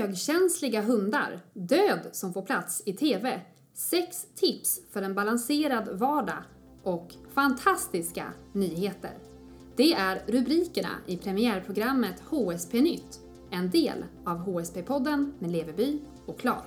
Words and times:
högkänsliga 0.00 0.82
hundar, 0.82 1.40
död 1.52 2.08
som 2.12 2.32
får 2.32 2.42
plats 2.42 2.82
i 2.86 2.92
TV, 2.92 3.40
sex 3.74 4.26
tips 4.34 4.80
för 4.90 5.02
en 5.02 5.14
balanserad 5.14 5.88
vardag 5.98 6.42
och 6.82 7.14
fantastiska 7.34 8.32
nyheter. 8.52 9.10
Det 9.76 9.92
är 9.92 10.22
rubrikerna 10.26 10.88
i 11.06 11.16
premiärprogrammet 11.16 12.22
HSP 12.30 12.80
Nytt, 12.80 13.20
en 13.50 13.70
del 13.70 14.04
av 14.24 14.38
HSP-podden 14.38 15.32
med 15.38 15.50
Leveby 15.50 16.00
och 16.26 16.40
Klar. 16.40 16.64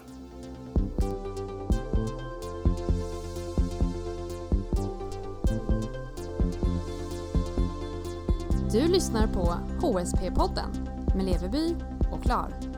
Du 8.72 8.88
lyssnar 8.88 9.28
på 9.28 9.54
HSP-podden 9.88 10.88
med 11.16 11.26
Leveby 11.26 11.76
och 12.12 12.24
Klar. 12.24 12.73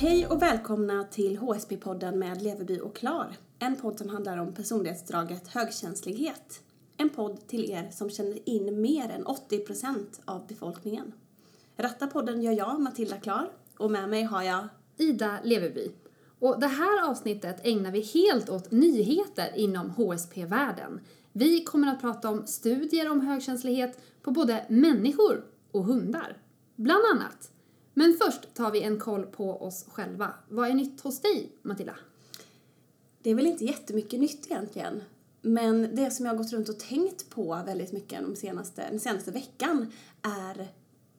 Hej 0.00 0.26
och 0.26 0.42
välkomna 0.42 1.04
till 1.04 1.38
HSP-podden 1.38 2.16
med 2.16 2.42
Leveby 2.42 2.80
och 2.80 2.96
Klar. 2.96 3.36
En 3.58 3.76
podd 3.76 3.98
som 3.98 4.08
handlar 4.08 4.38
om 4.38 4.54
personlighetsdraget 4.54 5.48
högkänslighet. 5.48 6.62
En 6.96 7.08
podd 7.08 7.46
till 7.46 7.70
er 7.70 7.90
som 7.90 8.10
känner 8.10 8.48
in 8.48 8.80
mer 8.80 9.10
än 9.10 9.24
80% 9.24 10.06
av 10.24 10.46
befolkningen. 10.46 11.12
Ratta 11.76 12.06
podden 12.06 12.42
gör 12.42 12.52
jag, 12.52 12.80
Matilda 12.80 13.16
Klar, 13.16 13.50
och 13.78 13.90
med 13.90 14.08
mig 14.08 14.22
har 14.22 14.42
jag 14.42 14.68
Ida 14.96 15.38
Leveby. 15.44 15.90
Och 16.38 16.60
det 16.60 16.66
här 16.66 17.10
avsnittet 17.10 17.66
ägnar 17.66 17.90
vi 17.90 18.00
helt 18.00 18.50
åt 18.50 18.70
nyheter 18.70 19.52
inom 19.56 19.90
HSP-världen. 19.90 21.00
Vi 21.32 21.64
kommer 21.64 21.88
att 21.88 22.00
prata 22.00 22.30
om 22.30 22.46
studier 22.46 23.10
om 23.10 23.20
högkänslighet 23.20 24.00
på 24.22 24.30
både 24.30 24.66
människor 24.68 25.44
och 25.70 25.84
hundar, 25.84 26.36
bland 26.76 27.04
annat. 27.14 27.50
Men 28.00 28.16
först 28.20 28.54
tar 28.54 28.70
vi 28.70 28.82
en 28.82 28.98
koll 28.98 29.26
på 29.26 29.62
oss 29.62 29.84
själva. 29.88 30.34
Vad 30.48 30.68
är 30.68 30.74
nytt 30.74 31.00
hos 31.00 31.20
dig, 31.20 31.52
Matilda? 31.62 31.94
Det 33.22 33.30
är 33.30 33.34
väl 33.34 33.46
inte 33.46 33.64
jättemycket 33.64 34.20
nytt 34.20 34.46
egentligen. 34.46 35.02
Men 35.42 35.94
det 35.94 36.10
som 36.10 36.26
jag 36.26 36.32
har 36.32 36.38
gått 36.38 36.52
runt 36.52 36.68
och 36.68 36.78
tänkt 36.78 37.30
på 37.30 37.62
väldigt 37.66 37.92
mycket 37.92 38.22
de 38.22 38.36
senaste, 38.36 38.90
den 38.90 39.00
senaste 39.00 39.30
veckan 39.30 39.92
är 40.22 40.68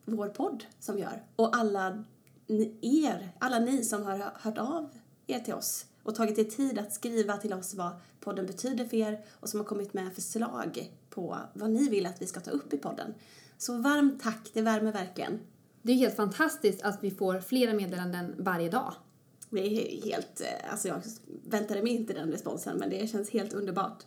vår 0.06 0.28
podd 0.28 0.66
som 0.80 0.96
vi 0.96 1.02
gör. 1.02 1.24
Och 1.36 1.56
alla 1.56 2.04
ni, 2.48 2.78
er, 2.82 3.30
alla 3.40 3.60
ni 3.60 3.84
som 3.84 4.04
har 4.04 4.32
hört 4.36 4.58
av 4.58 4.90
er 5.28 5.40
till 5.40 5.54
oss 5.54 5.86
och 6.04 6.16
tagit 6.16 6.40
er 6.40 6.44
tid 6.44 6.80
att 6.80 6.94
skriva 6.94 7.38
till 7.38 7.54
oss 7.54 7.74
vad 7.74 7.92
podden 8.20 8.46
betyder 8.46 8.86
för 8.86 8.98
er 8.98 9.26
och 9.40 9.50
som 9.50 9.60
har 9.60 9.68
kommit 9.68 9.94
med 9.94 10.14
förslag 10.16 10.92
på 11.10 11.38
vad 11.54 11.70
ni 11.70 11.90
vill 11.90 12.06
att 12.06 12.22
vi 12.22 12.28
ska 12.28 12.40
ta 12.40 12.52
upp 12.52 12.74
i 12.74 12.78
podden. 12.78 13.14
Så 13.58 13.78
varmt 13.78 14.24
tack, 14.24 14.50
det 14.54 14.62
värmer 14.62 14.92
verkligen. 14.92 15.40
Det 15.82 15.92
är 15.92 15.96
helt 15.96 16.16
fantastiskt 16.16 16.82
att 16.82 17.00
vi 17.02 17.12
får 17.12 17.40
flera 17.40 17.74
meddelanden 17.74 18.36
varje 18.38 18.70
dag. 18.70 18.94
Det 19.50 19.60
är 19.60 20.02
helt, 20.06 20.42
eh, 20.42 20.72
alltså 20.72 20.88
jag 20.88 21.02
väntade 21.46 21.84
mig 21.84 21.92
inte 21.92 22.14
den 22.14 22.32
responsen 22.32 22.78
men 22.78 22.90
det 22.90 23.10
känns 23.10 23.30
helt 23.30 23.54
underbart. 23.54 24.04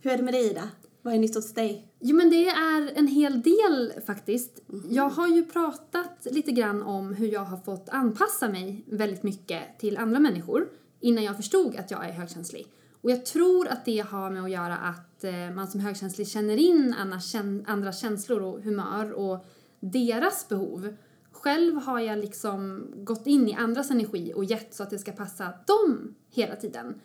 Hur 0.00 0.10
är 0.10 0.16
det 0.16 0.22
med 0.22 0.34
dig 0.34 0.50
Ida? 0.50 0.68
Vad 1.02 1.14
är 1.14 1.18
nytt 1.18 1.34
hos 1.34 1.54
dig? 1.54 1.88
Jo 2.00 2.16
men 2.16 2.30
det 2.30 2.48
är 2.48 2.92
en 2.94 3.06
hel 3.06 3.42
del 3.42 3.92
faktiskt. 4.06 4.62
Jag 4.90 5.08
har 5.08 5.28
ju 5.28 5.44
pratat 5.44 6.26
lite 6.30 6.52
grann 6.52 6.82
om 6.82 7.14
hur 7.14 7.28
jag 7.28 7.44
har 7.44 7.56
fått 7.56 7.88
anpassa 7.88 8.48
mig 8.48 8.84
väldigt 8.86 9.22
mycket 9.22 9.78
till 9.78 9.96
andra 9.96 10.20
människor 10.20 10.68
innan 11.00 11.24
jag 11.24 11.36
förstod 11.36 11.76
att 11.76 11.90
jag 11.90 12.08
är 12.08 12.12
högkänslig. 12.12 12.66
Och 13.00 13.10
jag 13.10 13.26
tror 13.26 13.68
att 13.68 13.84
det 13.84 13.98
har 13.98 14.30
med 14.30 14.44
att 14.44 14.50
göra 14.50 14.76
att 14.76 15.24
eh, 15.24 15.50
man 15.54 15.68
som 15.68 15.80
högkänslig 15.80 16.28
känner 16.28 16.56
in 16.56 16.94
andra 17.66 17.92
känslor 17.92 18.42
och 18.42 18.62
humör 18.62 19.12
och 19.12 19.46
deras 19.84 20.48
behov. 20.48 20.96
Själv 21.30 21.76
har 21.76 22.00
jag 22.00 22.18
liksom 22.18 22.86
gått 22.96 23.26
in 23.26 23.48
i 23.48 23.54
andras 23.54 23.90
energi 23.90 24.32
och 24.36 24.44
gett 24.44 24.74
så 24.74 24.82
att 24.82 24.90
det 24.90 24.98
ska 24.98 25.12
passa 25.12 25.52
dem 25.66 26.14
hela 26.30 26.56
tiden. 26.56 27.00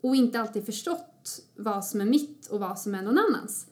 Och 0.00 0.16
inte 0.16 0.40
alltid 0.40 0.66
förstått 0.66 1.40
vad 1.56 1.84
som 1.84 2.00
är 2.00 2.04
mitt 2.04 2.46
och 2.46 2.60
vad 2.60 2.78
som 2.78 2.94
är 2.94 3.02
någon 3.02 3.18
annans. 3.18 3.66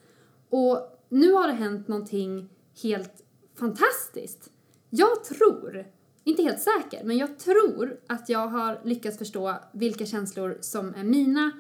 Och 0.51 0.79
nu 1.09 1.33
har 1.33 1.47
det 1.47 1.53
hänt 1.53 1.89
någonting 1.89 2.49
helt 2.83 3.25
fantastiskt. 3.55 4.51
Jag 4.91 5.25
tror, 5.25 5.87
inte 6.25 6.43
helt 6.43 6.61
säker, 6.61 7.05
men 7.05 7.17
jag 7.17 7.39
tror 7.39 8.01
att 8.07 8.29
jag 8.29 8.47
har 8.47 8.81
lyckats 8.85 9.19
förstå 9.19 9.55
vilka 9.73 10.07
känslor 10.07 10.59
som 10.61 10.95
är 10.95 11.05
mina 11.05 11.53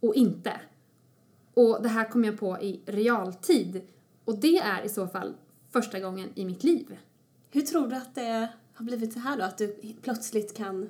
och 0.00 0.14
inte. 0.14 0.60
Och 1.54 1.82
det 1.82 1.88
här 1.88 2.10
kom 2.10 2.24
jag 2.24 2.38
på 2.38 2.58
i 2.60 2.80
realtid. 2.86 3.82
Och 4.24 4.38
det 4.38 4.58
är 4.58 4.84
i 4.84 4.88
så 4.88 5.06
fall 5.06 5.34
första 5.74 6.00
gången 6.00 6.28
i 6.34 6.44
mitt 6.44 6.64
liv. 6.64 6.98
Hur 7.50 7.62
tror 7.62 7.88
du 7.88 7.96
att 7.96 8.14
det 8.14 8.48
har 8.74 8.84
blivit 8.84 9.12
så 9.12 9.18
här 9.18 9.36
då? 9.36 9.44
Att 9.44 9.58
du 9.58 9.76
plötsligt 10.02 10.56
kan 10.56 10.88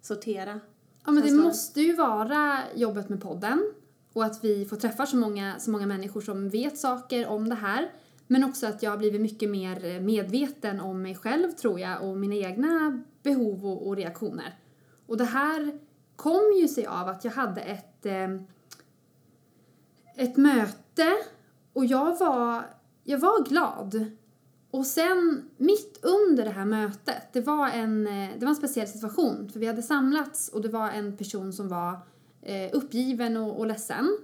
sortera? 0.00 0.60
Ja, 1.04 1.12
men 1.12 1.22
det 1.22 1.32
måste 1.32 1.80
ju 1.80 1.96
vara 1.96 2.60
jobbet 2.74 3.08
med 3.08 3.22
podden 3.22 3.72
och 4.12 4.24
att 4.24 4.44
vi 4.44 4.64
får 4.64 4.76
träffa 4.76 5.06
så 5.06 5.16
många, 5.16 5.58
så 5.58 5.70
många 5.70 5.86
människor 5.86 6.20
som 6.20 6.48
vet 6.48 6.78
saker 6.78 7.26
om 7.26 7.48
det 7.48 7.54
här. 7.54 7.92
Men 8.26 8.44
också 8.44 8.66
att 8.66 8.82
jag 8.82 8.90
har 8.90 8.98
blivit 8.98 9.20
mycket 9.20 9.50
mer 9.50 10.00
medveten 10.00 10.80
om 10.80 11.02
mig 11.02 11.14
själv, 11.14 11.52
tror 11.52 11.80
jag, 11.80 12.02
och 12.02 12.16
mina 12.16 12.34
egna 12.34 13.02
behov 13.22 13.66
och, 13.66 13.88
och 13.88 13.96
reaktioner. 13.96 14.58
Och 15.06 15.16
det 15.16 15.24
här 15.24 15.78
kom 16.16 16.56
ju 16.60 16.68
sig 16.68 16.86
av 16.86 17.08
att 17.08 17.24
jag 17.24 17.32
hade 17.32 17.60
ett, 17.60 18.06
eh, 18.06 18.28
ett 20.16 20.36
möte 20.36 21.12
och 21.72 21.84
jag 21.84 22.18
var, 22.18 22.64
jag 23.04 23.18
var 23.18 23.44
glad 23.48 24.10
och 24.74 24.86
sen 24.86 25.50
mitt 25.56 25.98
under 26.02 26.44
det 26.44 26.50
här 26.50 26.64
mötet, 26.64 27.32
det 27.32 27.40
var 27.40 27.68
en, 27.68 28.06
eh, 28.06 28.30
det 28.38 28.44
var 28.44 28.48
en 28.50 28.56
speciell 28.56 28.88
situation 28.88 29.48
för 29.52 29.60
vi 29.60 29.66
hade 29.66 29.82
samlats 29.82 30.48
och 30.48 30.62
det 30.62 30.68
var 30.68 30.90
en 30.90 31.16
person 31.16 31.52
som 31.52 31.68
var 31.68 31.98
eh, 32.42 32.70
uppgiven 32.72 33.36
och, 33.36 33.58
och 33.58 33.66
ledsen. 33.66 34.18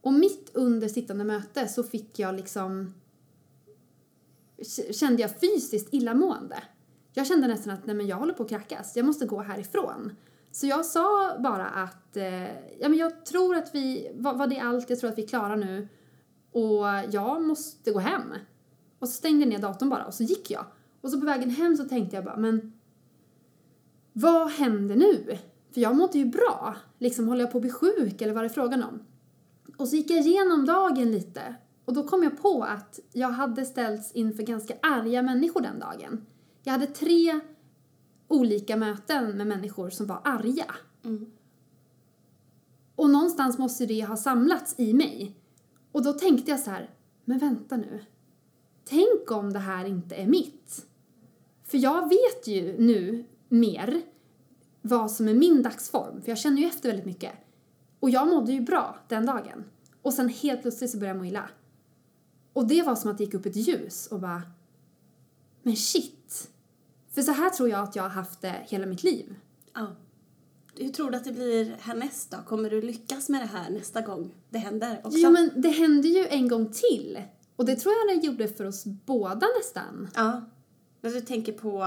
Och 0.00 0.12
mitt 0.12 0.50
under 0.54 0.88
sittande 0.88 1.24
möte 1.24 1.68
så 1.68 1.82
fick 1.82 2.18
jag 2.18 2.34
liksom 2.34 2.94
kände 4.90 5.22
jag 5.22 5.40
fysiskt 5.40 5.94
illamående. 5.94 6.62
Jag 7.12 7.26
kände 7.26 7.46
nästan 7.46 7.74
att 7.74 7.86
nej 7.86 7.96
men 7.96 8.06
jag 8.06 8.16
håller 8.16 8.34
på 8.34 8.42
att 8.42 8.48
krackas, 8.48 8.96
jag 8.96 9.06
måste 9.06 9.26
gå 9.26 9.40
härifrån. 9.40 10.12
Så 10.50 10.66
jag 10.66 10.86
sa 10.86 11.38
bara 11.38 11.66
att 11.66 12.16
eh, 12.16 12.44
ja, 12.78 12.88
men 12.88 12.94
jag 12.94 13.26
tror 13.26 13.56
att 13.56 13.74
vi, 13.74 14.10
vad, 14.14 14.38
vad 14.38 14.50
det 14.50 14.56
är 14.56 14.64
allt, 14.64 14.90
jag 14.90 15.00
tror 15.00 15.10
att 15.10 15.18
vi 15.18 15.22
är 15.22 15.28
klara 15.28 15.56
nu 15.56 15.88
och 16.52 16.86
jag 17.10 17.42
måste 17.42 17.90
gå 17.90 17.98
hem. 17.98 18.34
Och 18.98 19.08
så 19.08 19.14
stängde 19.14 19.40
jag 19.40 19.48
ner 19.48 19.58
datorn 19.58 19.88
bara 19.88 20.04
och 20.04 20.14
så 20.14 20.22
gick 20.22 20.50
jag. 20.50 20.64
Och 21.00 21.10
så 21.10 21.20
på 21.20 21.26
vägen 21.26 21.50
hem 21.50 21.76
så 21.76 21.84
tänkte 21.84 22.16
jag 22.16 22.24
bara, 22.24 22.36
men 22.36 22.72
vad 24.12 24.50
händer 24.50 24.96
nu? 24.96 25.38
För 25.74 25.80
jag 25.80 25.96
mådde 25.96 26.18
ju 26.18 26.24
bra. 26.24 26.76
Liksom, 26.98 27.28
håller 27.28 27.40
jag 27.40 27.52
på 27.52 27.58
att 27.58 27.62
bli 27.62 27.70
sjuk 27.70 28.22
eller 28.22 28.34
vad 28.34 28.44
är 28.44 28.48
frågan 28.48 28.82
om? 28.82 29.02
Och 29.76 29.88
så 29.88 29.96
gick 29.96 30.10
jag 30.10 30.26
igenom 30.26 30.66
dagen 30.66 31.10
lite 31.10 31.54
och 31.84 31.94
då 31.94 32.02
kom 32.02 32.22
jag 32.22 32.42
på 32.42 32.62
att 32.62 33.00
jag 33.12 33.28
hade 33.28 33.64
ställts 33.64 34.12
inför 34.12 34.42
ganska 34.42 34.74
arga 34.82 35.22
människor 35.22 35.60
den 35.60 35.78
dagen. 35.78 36.26
Jag 36.62 36.72
hade 36.72 36.86
tre 36.86 37.40
olika 38.28 38.76
möten 38.76 39.36
med 39.36 39.46
människor 39.46 39.90
som 39.90 40.06
var 40.06 40.20
arga. 40.24 40.74
Mm. 41.04 41.30
Och 42.96 43.10
någonstans 43.10 43.58
måste 43.58 43.86
det 43.86 44.00
ha 44.00 44.16
samlats 44.16 44.74
i 44.78 44.94
mig. 44.94 45.36
Och 45.92 46.04
då 46.04 46.12
tänkte 46.12 46.50
jag 46.50 46.60
så 46.60 46.70
här, 46.70 46.90
men 47.24 47.38
vänta 47.38 47.76
nu 47.76 48.00
tänk 48.88 49.30
om 49.30 49.52
det 49.52 49.58
här 49.58 49.84
inte 49.84 50.14
är 50.14 50.26
mitt. 50.26 50.86
För 51.64 51.78
jag 51.78 52.08
vet 52.08 52.46
ju 52.46 52.78
nu 52.78 53.24
mer 53.48 54.02
vad 54.82 55.10
som 55.10 55.28
är 55.28 55.34
min 55.34 55.62
dagsform, 55.62 56.22
för 56.22 56.28
jag 56.28 56.38
känner 56.38 56.62
ju 56.62 56.68
efter 56.68 56.88
väldigt 56.88 57.06
mycket. 57.06 57.32
Och 58.00 58.10
jag 58.10 58.28
mådde 58.28 58.52
ju 58.52 58.60
bra 58.60 58.98
den 59.08 59.26
dagen. 59.26 59.64
Och 60.02 60.14
sen 60.14 60.28
helt 60.28 60.62
plötsligt 60.62 60.90
så 60.90 60.98
började 60.98 61.18
jag 61.18 61.22
må 61.22 61.28
illa. 61.28 61.48
Och 62.52 62.66
det 62.66 62.82
var 62.82 62.96
som 62.96 63.10
att 63.10 63.18
det 63.18 63.24
gick 63.24 63.34
upp 63.34 63.46
ett 63.46 63.56
ljus 63.56 64.06
och 64.06 64.20
bara, 64.20 64.42
men 65.62 65.76
shit. 65.76 66.50
För 67.10 67.22
så 67.22 67.32
här 67.32 67.50
tror 67.50 67.68
jag 67.68 67.82
att 67.82 67.96
jag 67.96 68.02
har 68.02 68.10
haft 68.10 68.40
det 68.40 68.54
hela 68.68 68.86
mitt 68.86 69.02
liv. 69.02 69.34
Ja. 69.74 69.86
Hur 70.78 70.88
tror 70.88 71.10
du 71.10 71.16
att 71.16 71.24
det 71.24 71.32
blir 71.32 71.76
härnäst 71.80 72.30
då? 72.30 72.36
Kommer 72.46 72.70
du 72.70 72.82
lyckas 72.82 73.28
med 73.28 73.40
det 73.40 73.46
här 73.46 73.70
nästa 73.70 74.00
gång 74.00 74.34
det 74.50 74.58
händer 74.58 75.00
också? 75.04 75.18
Jo 75.18 75.30
men 75.30 75.50
det 75.56 75.68
händer 75.68 76.08
ju 76.08 76.26
en 76.26 76.48
gång 76.48 76.72
till. 76.72 77.18
Och 77.56 77.64
det 77.64 77.76
tror 77.76 77.94
jag 77.94 78.16
det 78.16 78.26
gjorde 78.26 78.48
för 78.48 78.64
oss 78.64 78.84
båda 78.84 79.46
nästan. 79.58 80.10
Ja. 80.14 80.44
Men 81.00 81.12
du 81.12 81.20
tänker 81.20 81.52
på 81.52 81.82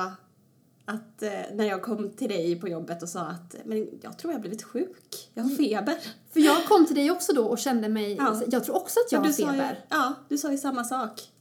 att 0.85 1.23
eh, 1.23 1.31
när 1.53 1.65
jag 1.65 1.81
kom 1.81 2.09
till 2.09 2.29
dig 2.29 2.59
på 2.59 2.67
jobbet 2.67 3.03
och 3.03 3.09
sa 3.09 3.21
att 3.21 3.55
men 3.65 3.87
jag 4.01 4.17
tror 4.17 4.33
jag 4.33 4.37
har 4.37 4.41
blivit 4.41 4.63
sjuk, 4.63 5.29
jag 5.33 5.43
har 5.43 5.49
feber. 5.49 5.97
För 6.29 6.39
jag 6.39 6.67
kom 6.67 6.85
till 6.85 6.95
dig 6.95 7.11
också 7.11 7.33
då 7.33 7.45
och 7.45 7.59
kände 7.59 7.89
mig, 7.89 8.15
ja. 8.15 8.41
jag 8.47 8.63
tror 8.63 8.75
också 8.75 8.99
att 8.99 9.11
jag 9.11 9.19
har 9.19 9.31
feber. 9.31 9.71
Ju, 9.71 9.97
ja, 9.97 10.13
du 10.29 10.37
sa 10.37 10.51
ju 10.51 10.57
samma 10.57 10.83
sak. 10.83 11.31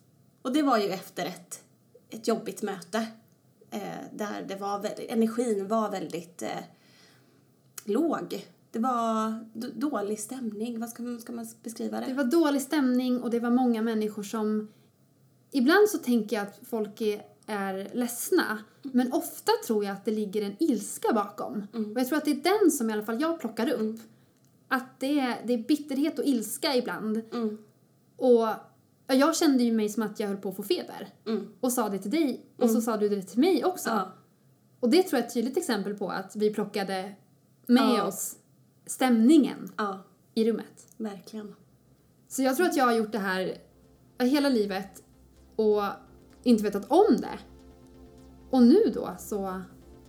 Och 0.43 0.53
det 0.53 0.63
var 0.63 0.79
ju 0.79 0.89
efter 0.89 1.27
ett, 1.27 1.61
ett 2.11 2.29
jobbigt 2.29 2.63
möte. 2.63 3.07
Eh, 3.71 3.81
där 4.13 4.45
det 4.49 4.57
var, 4.57 4.89
energin 5.09 5.69
var 5.69 5.91
väldigt 5.91 6.43
eh, 6.43 6.49
låg 7.85 8.47
det 8.71 8.79
var 8.79 9.45
dålig 9.75 10.21
stämning. 10.21 10.81
Vad 10.81 10.89
ska 10.89 11.03
man, 11.03 11.21
ska 11.21 11.33
man 11.33 11.47
beskriva 11.63 12.01
det? 12.01 12.07
Det 12.07 12.15
var 12.15 12.25
dålig 12.25 12.63
stämning 12.63 13.23
och 13.23 13.31
det 13.31 13.41
var 13.41 13.51
många 13.51 13.83
människor 13.83 14.23
som... 14.23 14.69
Ibland 15.51 15.89
så 15.89 15.99
tänker 15.99 16.37
jag 16.37 16.43
att 16.43 16.61
folk 16.63 17.01
är 17.01 17.23
är 17.49 17.91
ledsna. 17.93 18.59
Men 18.83 19.13
ofta 19.13 19.53
tror 19.67 19.85
jag 19.85 19.93
att 19.93 20.05
det 20.05 20.11
ligger 20.11 20.43
en 20.43 20.57
ilska 20.59 21.13
bakom. 21.13 21.67
Och 21.73 22.01
jag 22.01 22.09
tror 22.09 22.19
att 22.19 22.25
det 22.25 22.31
är 22.31 22.61
den 22.61 22.71
som 22.71 22.91
i 22.91 22.93
alla 22.93 23.03
fall 23.03 23.21
jag 23.21 23.41
plockar 23.41 23.71
upp. 23.71 24.01
Att 24.69 25.01
det 25.01 25.21
är, 25.21 25.43
det 25.47 25.53
är 25.53 25.59
bitterhet 25.59 26.19
och 26.19 26.25
ilska 26.25 26.77
ibland. 26.77 27.23
Mm. 27.33 27.59
Och 28.17 28.49
ja, 29.07 29.15
jag 29.15 29.37
kände 29.37 29.65
ju 29.65 29.73
mig 29.73 29.89
som 29.89 30.03
att 30.03 30.21
jag 30.21 30.29
höll 30.29 30.37
på 30.37 30.49
att 30.49 30.57
få 30.57 30.63
feber. 30.63 31.09
Mm. 31.27 31.47
Och 31.61 31.73
sa 31.73 31.89
det 31.89 31.99
till 31.99 32.11
dig 32.11 32.47
och 32.57 32.71
så 32.71 32.81
sa 32.81 32.97
du 32.97 33.09
det 33.09 33.23
till 33.23 33.41
mig 33.41 33.65
också. 33.65 33.89
Ja. 33.89 34.13
Och 34.81 34.91
det 34.91 35.03
tror 35.03 35.19
jag 35.19 35.25
är 35.25 35.27
ett 35.27 35.35
tydligt 35.35 35.57
exempel 35.57 35.95
på 35.95 36.09
att 36.09 36.37
vi 36.37 36.55
plockade 36.55 37.15
med 37.67 37.99
Ja. 37.99 38.07
oss 38.07 38.37
stämningen 38.89 39.73
ja, 39.77 39.99
i 40.35 40.51
rummet. 40.51 40.87
verkligen. 40.97 41.55
Så 42.29 42.43
jag 42.43 42.57
tror 42.57 42.67
att 42.67 42.77
jag 42.77 42.85
har 42.85 42.93
gjort 42.93 43.13
det 43.13 43.19
här 43.19 43.59
hela 44.19 44.49
livet 44.49 45.03
och 45.57 45.83
inte 46.43 46.65
vetat 46.65 46.91
om 46.91 47.17
det. 47.17 47.39
Och 48.51 48.63
nu 48.63 48.83
då 48.95 49.15
så 49.19 49.61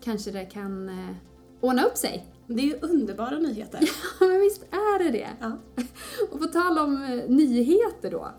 kanske 0.01 0.31
det 0.31 0.45
kan 0.45 0.89
eh, 0.89 1.15
ordna 1.61 1.83
upp 1.83 1.97
sig. 1.97 2.25
Det 2.47 2.61
är 2.61 2.65
ju 2.65 2.79
underbara 2.81 3.39
nyheter. 3.39 3.79
Ja, 4.19 4.27
men 4.27 4.39
visst 4.39 4.63
är 4.63 5.03
det 5.03 5.11
det. 5.11 5.29
Ja. 5.39 5.57
Och 6.31 6.39
på 6.39 6.45
tal 6.45 6.77
om 6.77 7.03
eh, 7.03 7.29
nyheter 7.29 8.11
då, 8.11 8.31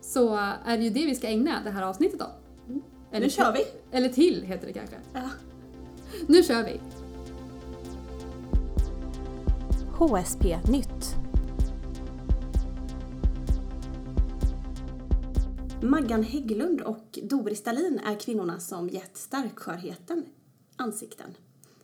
så 0.00 0.36
är 0.64 0.76
det 0.76 0.84
ju 0.84 0.90
det 0.90 1.06
vi 1.06 1.14
ska 1.14 1.28
ägna 1.28 1.64
det 1.64 1.70
här 1.70 1.82
avsnittet 1.82 2.22
åt. 2.22 2.28
Eller 3.12 3.26
Nu 3.26 3.30
kör 3.30 3.52
vi! 3.52 3.64
Eller 3.96 4.08
till 4.08 4.42
heter 4.42 4.66
det 4.66 4.72
kanske. 4.72 4.96
Ja. 5.12 5.30
Nu 6.26 6.42
kör 6.42 6.64
vi! 6.64 6.80
HSP 10.00 10.58
Nytt. 10.68 11.16
Maggan 15.82 16.22
Hägglund 16.22 16.80
och 16.80 17.18
Doris 17.22 17.62
Dahlin 17.62 18.00
är 18.06 18.20
kvinnorna 18.20 18.60
som 18.60 18.88
gett 18.88 19.16
starkskörheten 19.16 20.24
ansikten. 20.76 21.34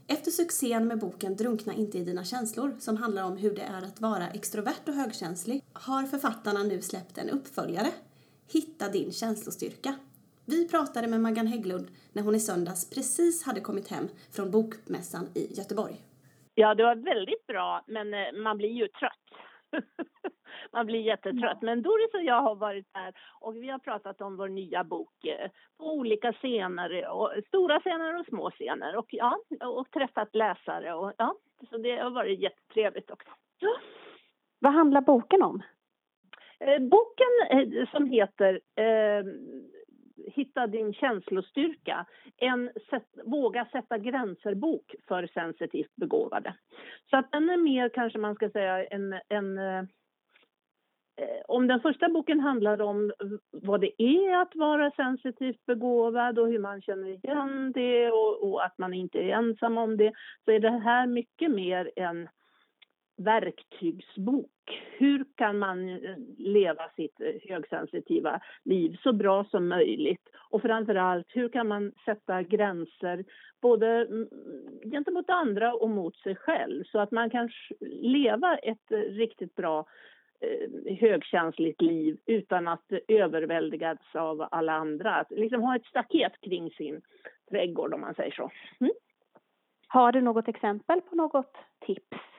Efter 0.07 0.31
succén 0.31 0.87
med 0.87 0.99
boken 0.99 1.37
Drunkna 1.37 1.75
inte 1.75 1.99
i 1.99 2.05
dina 2.05 2.25
känslor, 2.25 2.77
som 2.79 2.97
handlar 2.97 3.25
om 3.25 3.37
hur 3.37 3.55
det 3.55 3.63
är 3.63 3.83
att 3.83 4.01
vara 4.01 4.29
extrovert 4.29 4.89
och 4.89 4.95
högkänslig, 4.95 5.65
har 5.73 6.07
författarna 6.07 6.63
nu 6.63 6.83
släppt 6.83 7.19
en 7.19 7.31
uppföljare, 7.31 7.91
Hitta 8.47 8.89
din 8.89 9.13
känslostyrka. 9.13 9.95
Vi 10.45 10.69
pratade 10.69 11.07
med 11.09 11.21
Maggan 11.21 11.47
Hägglund 11.47 11.87
när 12.13 12.23
hon 12.23 12.35
i 12.35 12.41
söndags 12.41 12.91
precis 12.91 13.43
hade 13.43 13.61
kommit 13.61 13.89
hem 13.89 14.09
från 14.31 14.51
Bokmässan 14.51 15.27
i 15.35 15.55
Göteborg. 15.55 16.03
Ja, 16.59 16.75
det 16.75 16.83
var 16.83 16.95
väldigt 16.95 17.47
bra, 17.47 17.85
men 17.87 18.15
eh, 18.15 18.33
man 18.33 18.57
blir 18.57 18.69
ju 18.69 18.89
trött. 18.89 19.13
man 20.73 20.87
blir 20.87 21.01
jättetrött. 21.01 21.63
Men 21.63 21.83
Doris 21.83 22.15
och 22.15 22.23
jag 22.23 22.43
har 22.43 22.55
varit 22.55 22.87
där 22.95 23.15
och 23.41 23.57
vi 23.57 23.69
har 23.69 23.79
pratat 23.79 24.21
om 24.21 24.37
vår 24.37 24.49
nya 24.49 24.85
bok 24.85 25.25
eh, 25.25 25.51
på 25.79 25.93
olika 25.93 26.33
scener, 26.33 27.09
och, 27.09 27.33
stora 27.49 27.81
scener 27.81 28.21
och 28.21 28.27
små 28.27 28.51
scener 28.51 28.97
och, 28.97 29.07
ja, 29.09 29.39
och 29.61 29.91
träffat 29.91 30.35
läsare. 30.35 30.95
Och, 30.95 31.13
ja, 31.19 31.35
så 31.71 31.79
det 31.79 31.97
har 31.97 32.11
varit 32.11 32.41
jättetrevligt 32.41 33.11
också. 33.11 33.31
Ja. 33.59 33.77
Vad 34.59 34.73
handlar 34.73 35.01
boken 35.01 35.43
om? 35.43 35.63
Eh, 36.61 36.79
boken 36.79 37.87
som 37.91 38.07
heter 38.07 38.61
Hitta 40.27 40.67
din 40.67 40.93
känslostyrka, 40.93 42.07
en 42.37 42.71
sätt, 42.91 43.09
våga 43.25 43.67
sätta 43.73 43.99
gränser-bok 43.99 44.95
för 45.09 45.27
sensitivt 45.27 45.97
begåvade. 45.97 46.55
Så 47.11 47.17
att 47.17 47.33
den 47.33 47.51
är 47.51 47.57
mer 47.57 47.89
kanske 47.89 48.19
man 48.19 48.35
ska 48.35 48.51
säga 48.51 48.87
en, 48.87 49.21
en 49.29 49.59
eh, 49.59 49.79
eh, 51.21 51.43
om 51.49 51.67
den 51.67 51.81
första 51.81 52.09
boken 52.09 52.41
handlar 52.41 52.83
om 52.83 53.13
vad 53.51 53.81
det 53.81 54.03
är 54.03 54.43
att 54.43 54.55
vara 54.55 54.91
sensitivt 54.91 55.67
begåvad 55.67 56.39
och 56.39 56.49
hur 56.49 56.59
man 56.59 56.83
känner 56.83 57.09
igen 57.09 57.73
det 57.73 58.11
och, 58.11 58.51
och 58.51 58.65
att 58.65 58.79
man 58.79 58.95
inte 58.95 59.19
är 59.19 59.29
ensam 59.29 59.79
om 59.79 59.97
det, 59.97 60.13
så 60.45 60.51
är 60.51 60.61
det 60.61 60.71
här 60.71 61.07
mycket 61.07 61.51
mer 61.51 61.91
en 61.97 62.29
verktygsbok. 63.17 64.51
Hur 64.99 65.25
kan 65.35 65.59
man 65.59 65.89
eh, 65.89 66.17
leva 66.39 66.89
sitt 66.97 67.21
eh, 67.21 67.49
högsensitiva 67.49 68.41
liv 68.65 68.97
så 69.03 69.13
bra 69.13 69.45
som 69.45 69.69
möjligt? 69.69 70.29
Och 70.51 70.63
framför 70.63 70.95
allt, 70.95 71.27
hur 71.29 71.49
kan 71.49 71.69
man 71.69 71.93
sätta 72.05 72.43
gränser 72.43 73.25
både 73.63 73.87
mm, 73.87 74.29
gentemot 74.91 75.31
andra 75.31 75.75
och 75.75 75.91
mot 75.91 76.17
sig 76.17 76.37
själv 76.37 76.85
så 76.85 76.99
att 76.99 77.11
man 77.11 77.31
kan 77.31 77.51
leva 77.91 78.57
ett 78.57 78.93
eh, 78.93 78.99
riktigt 78.99 79.55
bra 79.55 79.87
högkänsligt 81.01 81.83
liv 81.83 82.19
utan 82.27 82.69
att 82.69 82.93
överväldigas 83.09 83.99
av 84.15 84.49
alla 84.51 84.73
andra. 84.73 85.15
Att 85.15 85.31
liksom 85.31 85.63
ha 85.63 85.77
ett 85.77 85.87
staket 85.87 86.33
kring 86.41 86.71
sin 86.71 87.01
trädgård 87.51 87.95
om 87.95 88.01
man 88.01 88.15
säger 88.15 88.31
så. 88.31 88.51
Mm. 88.81 88.93
Har 89.89 90.13
du 90.13 90.21
något 90.21 90.49
exempel 90.49 91.01
på 91.01 91.17
något 91.17 91.57
tips 91.87 92.36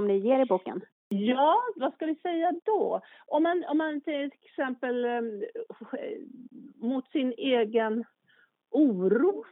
som 0.00 0.08
ni 0.08 0.18
ger 0.18 0.40
i 0.40 0.44
boken? 0.44 0.80
Ja, 1.08 1.62
vad 1.76 1.94
ska 1.94 2.06
vi 2.06 2.14
säga 2.14 2.52
då? 2.64 3.00
Om 3.26 3.42
man, 3.42 3.64
om 3.68 3.78
man 3.78 4.00
till 4.00 4.30
exempel 4.42 5.04
ehm, 5.04 5.42
eh, 5.92 6.18
mot 6.76 7.10
sin 7.10 7.34
egen 7.36 8.04
oro 8.70 9.44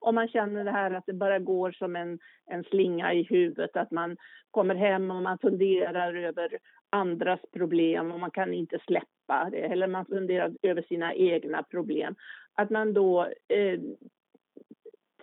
om 0.00 0.14
man 0.14 0.28
känner 0.28 0.64
det 0.64 0.70
här 0.70 0.90
att 0.90 1.06
det 1.06 1.12
bara 1.12 1.38
går 1.38 1.72
som 1.72 1.96
en, 1.96 2.18
en 2.46 2.64
slinga 2.64 3.12
i 3.12 3.22
huvudet, 3.22 3.76
att 3.76 3.90
man 3.90 4.16
kommer 4.50 4.74
hem 4.74 5.10
och 5.10 5.22
man 5.22 5.38
funderar 5.38 6.14
över 6.14 6.58
andras 6.90 7.40
problem 7.52 8.12
och 8.12 8.20
man 8.20 8.30
kan 8.30 8.54
inte 8.54 8.78
släppa 8.86 9.50
det, 9.50 9.60
eller 9.60 9.86
man 9.86 10.06
funderar 10.06 10.52
över 10.62 10.82
sina 10.82 11.14
egna 11.14 11.62
problem. 11.62 12.14
Att 12.54 12.70
man 12.70 12.92
då 12.92 13.22
eh, 13.48 13.80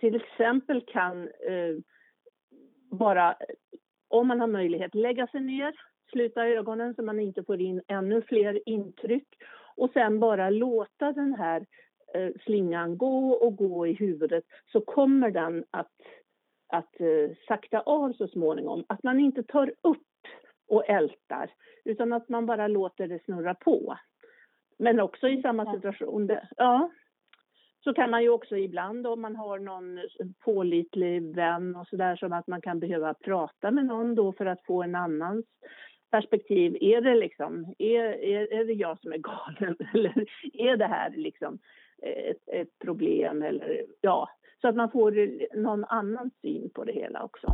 till 0.00 0.14
exempel 0.14 0.84
kan 0.86 1.22
eh, 1.22 1.76
bara 2.90 3.36
om 4.10 4.28
man 4.28 4.40
har 4.40 4.46
möjlighet, 4.46 4.94
lägga 4.94 5.26
sig 5.26 5.40
ner, 5.40 5.74
sluta 6.10 6.46
ögonen 6.46 6.94
så 6.94 7.02
man 7.02 7.20
inte 7.20 7.44
får 7.44 7.60
in 7.60 7.82
ännu 7.86 8.22
fler 8.22 8.68
intryck 8.68 9.28
och 9.76 9.90
sen 9.92 10.20
bara 10.20 10.50
låta 10.50 11.12
den 11.12 11.34
här 11.34 11.66
eh, 12.14 12.30
slingan 12.44 12.98
gå 12.98 13.30
och 13.30 13.56
gå 13.56 13.86
i 13.86 13.92
huvudet 13.92 14.44
så 14.72 14.80
kommer 14.80 15.30
den 15.30 15.64
att, 15.70 15.92
att 16.68 17.00
eh, 17.00 17.36
sakta 17.48 17.80
av 17.80 18.12
så 18.12 18.28
småningom. 18.28 18.84
Att 18.86 19.02
man 19.02 19.20
inte 19.20 19.42
tar 19.42 19.72
upp 19.82 20.06
och 20.68 20.88
ältar 20.88 21.50
utan 21.84 22.12
att 22.12 22.28
man 22.28 22.46
bara 22.46 22.68
låter 22.68 23.08
det 23.08 23.24
snurra 23.24 23.54
på. 23.54 23.98
Men 24.78 25.00
också 25.00 25.28
i 25.28 25.42
samma 25.42 25.74
situation, 25.74 26.30
ja, 26.56 26.90
så 27.84 27.94
kan 27.94 28.10
man 28.10 28.22
ju 28.22 28.28
också 28.28 28.56
ibland 28.56 29.06
om 29.06 29.20
man 29.20 29.36
har 29.36 29.58
någon 29.58 30.00
pålitlig 30.44 31.34
vän 31.34 31.76
och 31.76 31.86
sådär 31.86 32.16
som 32.16 32.32
att 32.32 32.46
man 32.46 32.60
kan 32.60 32.80
behöva 32.80 33.14
prata 33.14 33.70
med 33.70 33.86
någon 33.86 34.14
då 34.14 34.32
för 34.32 34.46
att 34.46 34.64
få 34.66 34.82
en 34.82 34.94
annans 34.94 35.46
perspektiv. 36.10 36.76
Är 36.80 37.00
det 37.00 37.14
liksom, 37.14 37.74
är, 37.78 38.04
är, 38.04 38.52
är 38.52 38.64
det 38.64 38.72
jag 38.72 39.00
som 39.00 39.12
är 39.12 39.18
galen 39.18 39.76
eller 39.94 40.24
är 40.52 40.76
det 40.76 40.86
här 40.86 41.10
liksom 41.10 41.58
ett, 42.02 42.48
ett 42.48 42.78
problem 42.78 43.42
eller 43.42 43.84
ja, 44.00 44.28
så 44.60 44.68
att 44.68 44.76
man 44.76 44.90
får 44.90 45.12
någon 45.56 45.84
annan 45.84 46.30
syn 46.42 46.70
på 46.74 46.84
det 46.84 46.92
hela 46.92 47.22
också. 47.22 47.46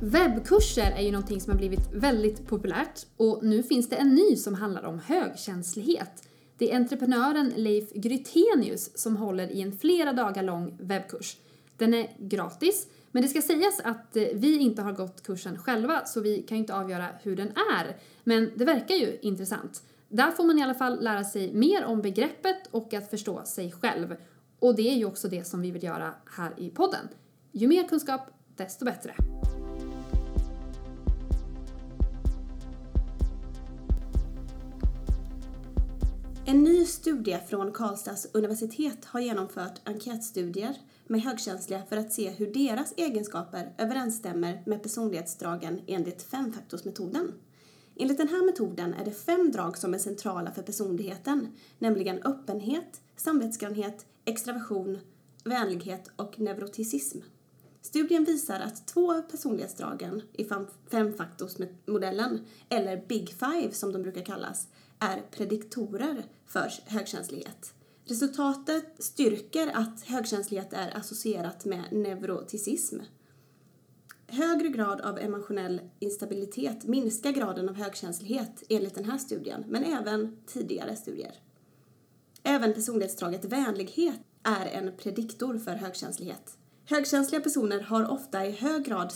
Webbkurser 0.00 0.92
är 0.96 1.02
ju 1.02 1.12
någonting 1.12 1.40
som 1.40 1.50
har 1.50 1.58
blivit 1.58 1.92
väldigt 1.92 2.46
populärt 2.46 3.06
och 3.16 3.44
nu 3.44 3.62
finns 3.62 3.88
det 3.88 3.96
en 3.96 4.14
ny 4.14 4.36
som 4.36 4.54
handlar 4.54 4.82
om 4.82 4.98
högkänslighet. 4.98 6.28
Det 6.58 6.72
är 6.72 6.76
entreprenören 6.76 7.52
Leif 7.56 7.92
Grytenius 7.92 8.98
som 8.98 9.16
håller 9.16 9.52
i 9.52 9.62
en 9.62 9.78
flera 9.78 10.12
dagar 10.12 10.42
lång 10.42 10.76
webbkurs. 10.80 11.36
Den 11.76 11.94
är 11.94 12.16
gratis, 12.18 12.86
men 13.10 13.22
det 13.22 13.28
ska 13.28 13.42
sägas 13.42 13.80
att 13.80 14.16
eh, 14.16 14.24
vi 14.34 14.58
inte 14.58 14.82
har 14.82 14.92
gått 14.92 15.22
kursen 15.22 15.58
själva 15.58 16.04
så 16.04 16.20
vi 16.20 16.42
kan 16.42 16.56
ju 16.56 16.60
inte 16.60 16.74
avgöra 16.74 17.06
hur 17.22 17.36
den 17.36 17.48
är. 17.48 17.96
Men 18.24 18.50
det 18.56 18.64
verkar 18.64 18.94
ju 18.94 19.18
intressant. 19.22 19.82
Där 20.08 20.30
får 20.30 20.44
man 20.44 20.58
i 20.58 20.62
alla 20.62 20.74
fall 20.74 21.04
lära 21.04 21.24
sig 21.24 21.52
mer 21.52 21.84
om 21.84 22.02
begreppet 22.02 22.68
och 22.70 22.94
att 22.94 23.10
förstå 23.10 23.42
sig 23.44 23.72
själv. 23.72 24.16
Och 24.58 24.76
det 24.76 24.90
är 24.90 24.96
ju 24.96 25.04
också 25.04 25.28
det 25.28 25.44
som 25.44 25.62
vi 25.62 25.70
vill 25.70 25.84
göra 25.84 26.14
här 26.36 26.52
i 26.56 26.70
podden. 26.70 27.08
Ju 27.52 27.68
mer 27.68 27.88
kunskap, 27.88 28.20
desto 28.56 28.84
bättre. 28.84 29.14
En 36.48 36.64
ny 36.64 36.84
studie 36.84 37.38
från 37.48 37.72
Karlstads 37.72 38.26
universitet 38.32 39.04
har 39.04 39.20
genomfört 39.20 39.80
enkätstudier 39.84 40.76
med 41.06 41.22
högkänsliga 41.22 41.82
för 41.88 41.96
att 41.96 42.12
se 42.12 42.30
hur 42.30 42.52
deras 42.52 42.94
egenskaper 42.96 43.74
överensstämmer 43.78 44.62
med 44.66 44.82
personlighetsdragen 44.82 45.80
enligt 45.86 46.22
femfaktorsmetoden. 46.22 47.32
Enligt 47.96 48.18
den 48.18 48.28
här 48.28 48.46
metoden 48.46 48.94
är 48.94 49.04
det 49.04 49.10
fem 49.10 49.50
drag 49.52 49.78
som 49.78 49.94
är 49.94 49.98
centrala 49.98 50.52
för 50.52 50.62
personligheten, 50.62 51.48
nämligen 51.78 52.22
öppenhet, 52.22 53.00
samvetsgrannhet, 53.16 54.06
extraversion, 54.24 54.98
vänlighet 55.44 56.10
och 56.16 56.40
neuroticism. 56.40 57.18
Studien 57.82 58.24
visar 58.24 58.60
att 58.60 58.86
två 58.86 59.12
av 59.12 59.22
personlighetsdragen 59.22 60.22
i 60.32 60.48
femfaktorsmodellen, 60.90 62.40
eller 62.68 63.04
Big 63.08 63.28
Five 63.28 63.72
som 63.72 63.92
de 63.92 64.02
brukar 64.02 64.22
kallas, 64.22 64.68
är 64.98 65.22
prediktorer 65.30 66.24
för 66.46 66.72
högkänslighet. 66.86 67.74
Resultatet 68.04 68.84
styrker 68.98 69.70
att 69.74 70.02
högkänslighet 70.04 70.72
är 70.72 70.96
associerat 70.96 71.64
med 71.64 71.92
neuroticism. 71.92 73.00
Högre 74.26 74.68
grad 74.68 75.00
av 75.00 75.18
emotionell 75.18 75.80
instabilitet 75.98 76.84
minskar 76.84 77.30
graden 77.30 77.68
av 77.68 77.74
högkänslighet 77.74 78.62
enligt 78.68 78.94
den 78.94 79.04
här 79.04 79.18
studien, 79.18 79.64
men 79.68 79.84
även 79.84 80.36
tidigare 80.46 80.96
studier. 80.96 81.32
Även 82.42 82.74
personlighetsdraget 82.74 83.44
vänlighet 83.44 84.20
är 84.42 84.66
en 84.66 84.96
prediktor 84.96 85.58
för 85.58 85.72
högkänslighet. 85.72 86.58
Högkänsliga 86.84 87.40
personer 87.40 87.80
har 87.80 88.10
ofta 88.10 88.46
i 88.46 88.50
hög 88.50 88.84
grad 88.84 89.12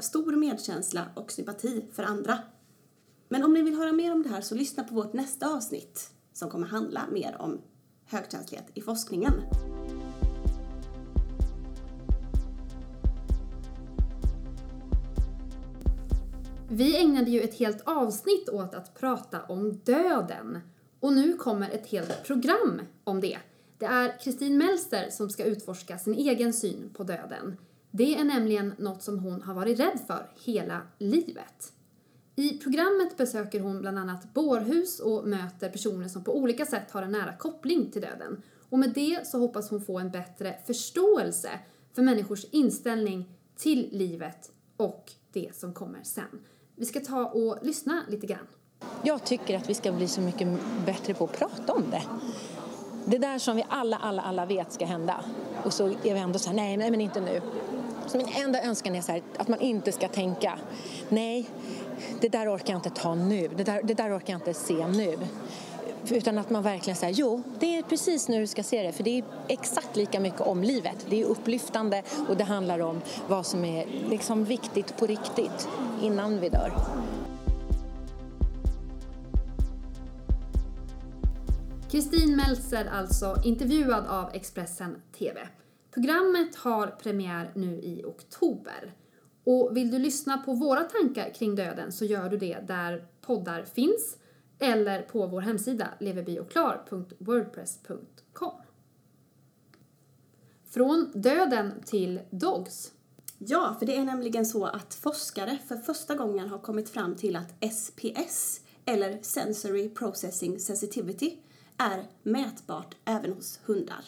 stor 0.00 0.36
medkänsla 0.36 1.06
och 1.14 1.32
sympati 1.32 1.84
för 1.92 2.02
andra. 2.02 2.38
Men 3.32 3.44
om 3.44 3.52
ni 3.52 3.62
vill 3.62 3.74
höra 3.74 3.92
mer 3.92 4.12
om 4.12 4.22
det 4.22 4.28
här 4.28 4.40
så 4.40 4.54
lyssna 4.54 4.84
på 4.84 4.94
vårt 4.94 5.12
nästa 5.12 5.54
avsnitt 5.54 6.10
som 6.32 6.50
kommer 6.50 6.66
handla 6.66 7.06
mer 7.12 7.36
om 7.38 7.60
högkänslighet 8.04 8.66
i 8.74 8.80
forskningen. 8.80 9.32
Vi 16.70 16.96
ägnade 16.96 17.30
ju 17.30 17.40
ett 17.40 17.58
helt 17.58 17.82
avsnitt 17.84 18.48
åt 18.48 18.74
att 18.74 18.94
prata 18.94 19.42
om 19.42 19.76
döden 19.84 20.58
och 21.00 21.12
nu 21.12 21.36
kommer 21.36 21.70
ett 21.70 21.86
helt 21.86 22.24
program 22.24 22.80
om 23.04 23.20
det. 23.20 23.38
Det 23.78 23.86
är 23.86 24.20
Kristin 24.20 24.58
Melster 24.58 25.10
som 25.10 25.30
ska 25.30 25.44
utforska 25.44 25.98
sin 25.98 26.14
egen 26.14 26.52
syn 26.52 26.90
på 26.94 27.04
döden. 27.04 27.56
Det 27.90 28.18
är 28.18 28.24
nämligen 28.24 28.74
något 28.78 29.02
som 29.02 29.18
hon 29.18 29.42
har 29.42 29.54
varit 29.54 29.80
rädd 29.80 30.00
för 30.06 30.30
hela 30.44 30.82
livet. 30.98 31.72
I 32.40 32.58
programmet 32.58 33.16
besöker 33.16 33.60
hon 33.60 33.80
bland 33.80 33.98
annat 33.98 34.34
bårhus 34.34 35.00
och 35.00 35.28
möter 35.28 35.68
personer 35.68 36.08
som 36.08 36.24
på 36.24 36.36
olika 36.36 36.66
sätt 36.66 36.90
har 36.90 37.02
en 37.02 37.12
nära 37.12 37.36
koppling 37.36 37.90
till 37.90 38.02
döden. 38.02 38.42
Och 38.70 38.78
med 38.78 38.90
det 38.94 39.26
så 39.26 39.38
hoppas 39.38 39.70
hon 39.70 39.80
få 39.80 39.98
en 39.98 40.10
bättre 40.10 40.56
förståelse 40.66 41.50
för 41.94 42.02
människors 42.02 42.44
inställning 42.50 43.28
till 43.56 43.88
livet 43.92 44.50
och 44.76 45.12
det 45.32 45.50
som 45.54 45.74
kommer 45.74 46.02
sen. 46.02 46.24
Vi 46.76 46.86
ska 46.86 47.00
ta 47.00 47.26
och 47.26 47.58
lyssna 47.62 48.02
lite 48.08 48.26
grann. 48.26 48.46
Jag 49.04 49.24
tycker 49.24 49.56
att 49.56 49.68
vi 49.70 49.74
ska 49.74 49.92
bli 49.92 50.08
så 50.08 50.20
mycket 50.20 50.48
bättre 50.86 51.14
på 51.14 51.24
att 51.24 51.32
prata 51.32 51.72
om 51.72 51.84
det. 51.90 52.02
Det 53.06 53.18
där 53.18 53.38
som 53.38 53.56
vi 53.56 53.64
alla, 53.68 53.96
alla, 53.96 54.22
alla 54.22 54.46
vet 54.46 54.72
ska 54.72 54.84
hända. 54.84 55.24
Och 55.64 55.72
så 55.72 55.86
är 55.86 56.14
vi 56.14 56.20
ändå 56.20 56.38
så 56.38 56.48
här, 56.48 56.56
nej, 56.56 56.76
nej 56.76 56.90
men 56.90 57.00
inte 57.00 57.20
nu. 57.20 57.40
Så 58.06 58.16
min 58.16 58.28
enda 58.28 58.62
önskan 58.62 58.94
är 58.94 59.02
så 59.02 59.12
här, 59.12 59.22
att 59.36 59.48
man 59.48 59.60
inte 59.60 59.92
ska 59.92 60.08
tänka, 60.08 60.58
nej, 61.08 61.48
det 62.20 62.28
där 62.28 62.54
orkar 62.54 62.72
jag 62.72 62.78
inte 62.78 62.90
ta 62.90 63.14
nu, 63.14 63.48
det 63.56 63.64
där, 63.64 63.80
det 63.84 63.94
där 63.94 64.16
orkar 64.18 64.32
jag 64.32 64.40
inte 64.40 64.54
se 64.54 64.86
nu. 64.86 65.18
Utan 66.10 66.38
att 66.38 66.50
man 66.50 66.62
verkligen 66.62 66.96
säger, 66.96 67.14
jo, 67.14 67.42
det 67.58 67.76
är 67.78 67.82
precis 67.82 68.28
nu 68.28 68.40
du 68.40 68.46
ska 68.46 68.62
se 68.62 68.82
det, 68.82 68.92
för 68.92 69.04
det 69.04 69.18
är 69.18 69.24
exakt 69.48 69.96
lika 69.96 70.20
mycket 70.20 70.40
om 70.40 70.62
livet. 70.62 71.06
Det 71.10 71.20
är 71.20 71.24
upplyftande 71.24 72.02
och 72.28 72.36
det 72.36 72.44
handlar 72.44 72.78
om 72.78 73.00
vad 73.28 73.46
som 73.46 73.64
är 73.64 73.86
liksom 74.10 74.44
viktigt 74.44 74.96
på 74.96 75.06
riktigt 75.06 75.68
innan 76.02 76.40
vi 76.40 76.48
dör. 76.48 76.72
Kristin 81.90 82.36
Meltzer 82.36 82.90
alltså 82.92 83.36
intervjuad 83.44 84.06
av 84.06 84.30
Expressen 84.32 84.96
TV. 85.18 85.40
Programmet 85.94 86.56
har 86.56 86.86
premiär 86.86 87.50
nu 87.54 87.80
i 87.80 88.04
oktober. 88.04 88.92
Och 89.52 89.76
vill 89.76 89.90
du 89.90 89.98
lyssna 89.98 90.38
på 90.38 90.54
våra 90.54 90.84
tankar 90.84 91.34
kring 91.34 91.54
döden 91.54 91.92
så 91.92 92.04
gör 92.04 92.28
du 92.28 92.36
det 92.36 92.58
där 92.66 93.06
poddar 93.20 93.64
finns 93.64 94.16
eller 94.58 95.02
på 95.02 95.26
vår 95.26 95.40
hemsida 95.40 95.88
leverbioklar.wordpress.com. 96.00 98.52
Från 100.64 101.10
döden 101.14 101.72
till 101.84 102.20
dogs. 102.30 102.92
Ja, 103.38 103.76
för 103.78 103.86
det 103.86 103.96
är 103.96 104.04
nämligen 104.04 104.46
så 104.46 104.66
att 104.66 104.94
forskare 104.94 105.58
för 105.68 105.76
första 105.76 106.14
gången 106.14 106.48
har 106.48 106.58
kommit 106.58 106.88
fram 106.88 107.16
till 107.16 107.36
att 107.36 107.64
SPS, 107.74 108.60
eller 108.84 109.18
Sensory 109.22 109.88
Processing 109.88 110.58
Sensitivity, 110.58 111.38
är 111.76 112.06
mätbart 112.22 112.96
även 113.04 113.32
hos 113.32 113.60
hundar. 113.64 114.04